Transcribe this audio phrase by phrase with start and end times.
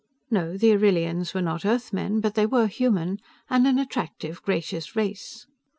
[0.31, 3.19] No, the Arrillians were not Earthmen, but they were human,
[3.51, 5.45] and an attractive, gracious race.